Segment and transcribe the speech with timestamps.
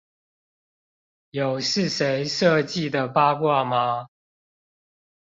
[1.29, 4.07] 有是誰設計的八卦嗎？